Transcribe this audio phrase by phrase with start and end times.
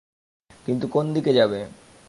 [0.65, 1.59] কিন্তু কোন দিকে যাবে?